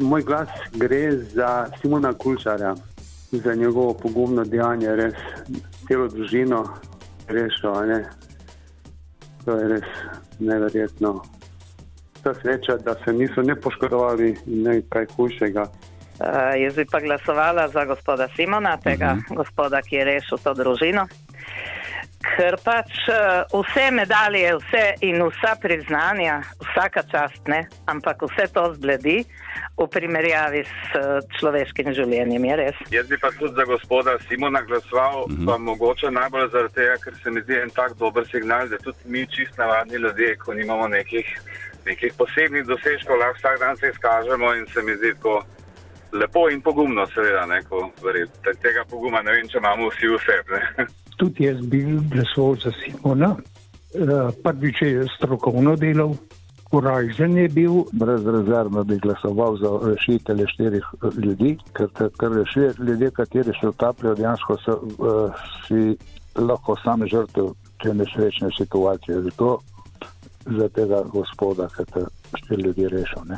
moj 0.00 0.22
glas 0.22 0.48
gre 0.72 1.12
za 1.12 1.66
Simona 1.80 2.12
Kulčarja, 2.12 2.74
za 3.30 3.54
njegovo 3.54 3.94
pogumno 3.94 4.44
dejanje, 4.44 4.96
res 4.96 5.14
celo 5.88 6.08
družino 6.08 6.64
rešil. 7.28 7.74
Ne? 7.86 8.04
To 9.44 9.58
je 9.58 9.68
res 9.68 9.88
neverjetno. 10.38 11.22
Ta 12.22 12.34
sreča, 12.34 12.76
da 12.76 12.94
se 13.04 13.12
niso 13.12 13.42
ne 13.42 13.54
poškodovali 13.54 14.36
in 14.46 14.62
ne 14.62 14.80
kaj 14.90 15.06
hujšega. 15.16 15.66
Uh, 16.16 16.56
jaz 16.56 16.76
bi 16.76 16.86
pa 16.90 17.00
glasovala 17.00 17.68
za 17.68 17.84
gospoda 17.84 18.28
Simona, 18.36 18.76
tega 18.76 19.12
uh 19.12 19.18
-huh. 19.18 19.36
gospoda, 19.36 19.82
ki 19.82 19.96
je 19.96 20.04
rešil 20.04 20.38
to 20.38 20.54
družino. 20.54 21.06
Ker 22.36 22.56
pač 22.64 22.90
uh, 23.08 23.60
vse 23.60 23.90
medalje, 23.90 24.56
vse 24.56 24.94
in 25.00 25.22
vsa 25.22 25.56
priznanja, 25.62 26.42
vsaka 26.60 27.02
čast, 27.02 27.46
ne, 27.46 27.68
ampak 27.86 28.22
vse 28.22 28.46
to 28.52 28.74
zbledi 28.74 29.24
v 29.76 29.86
primerjavi 29.92 30.62
s 30.64 31.00
človeškim 31.36 31.92
življenjem, 31.92 32.44
je 32.48 32.56
res. 32.56 32.78
Jaz 32.90 33.08
bi 33.10 33.18
pa 33.20 33.28
tudi 33.36 33.52
za 33.58 33.66
gospoda 33.68 34.16
Simona 34.28 34.62
glasoval, 34.64 35.24
uh 35.24 35.30
-huh. 35.30 35.44
pa 35.46 35.58
mogoče 35.58 36.10
najbolj 36.10 36.48
zaradi 36.52 36.74
tega, 36.74 36.96
ker 37.04 37.14
se 37.22 37.30
mi 37.30 37.40
zdi 37.40 37.58
en 37.60 37.70
tak 37.70 37.96
dober 37.98 38.24
signal, 38.26 38.68
da 38.68 38.78
tudi 38.78 38.98
mi 39.04 39.26
čist 39.26 39.58
navadni 39.58 39.96
ljudje, 39.96 40.36
ko 40.36 40.54
nimamo 40.54 40.88
nekih, 40.88 41.26
nekih 41.84 42.12
posebnih 42.18 42.64
dosežkov, 42.64 43.18
lahko 43.18 43.38
vsak 43.38 43.58
dan 43.60 43.76
se 43.76 43.88
izkažemo 43.88 44.54
in 44.54 44.66
se 44.66 44.82
mi 44.82 44.96
zdi 44.96 45.14
tako 45.14 45.44
lepo 46.12 46.48
in 46.50 46.60
pogumno, 46.60 47.06
seveda, 47.06 47.46
neko 47.46 47.90
verjetno. 48.04 48.52
Tega 48.62 48.84
poguma 48.90 49.22
ne 49.22 49.32
vem, 49.32 49.48
če 49.48 49.58
imamo 49.58 49.88
vsi 49.88 50.08
vse. 50.08 50.36
Tudi 51.20 51.44
jaz 51.44 51.60
bi 51.60 51.84
glasoval 52.12 52.56
za 52.56 52.72
Simona, 52.80 53.36
uh, 53.36 54.34
prvič 54.44 54.82
je 54.82 55.04
strokovno 55.16 55.76
delal. 55.76 56.16
Korajžen 56.70 57.36
je 57.38 57.48
bil. 57.48 57.84
Brezrezervno 57.92 58.84
bi 58.84 58.98
glasoval 58.98 59.56
za 59.56 59.70
rešitelje 59.82 60.46
štirih 60.48 60.84
ljudi, 61.24 61.58
ker, 61.72 61.88
ker 62.18 62.32
rešuje 62.32 62.72
ljudi, 62.78 63.10
kateri 63.14 63.52
se 63.60 63.68
utapljajo, 63.68 64.14
dejansko 64.14 64.56
so 64.64 64.74
uh, 64.74 65.46
si 65.66 65.96
lahko 66.36 66.76
sami 66.82 67.08
žrtev 67.08 67.52
te 67.82 67.94
nesrečne 67.94 68.50
situacije. 68.58 69.22
Zato 69.22 69.58
za 70.46 70.68
tega 70.68 71.02
gospoda, 71.12 71.68
ki 71.76 71.84
te 71.92 72.04
štiri 72.42 72.62
ljudi 72.62 72.88
rešil. 72.88 73.36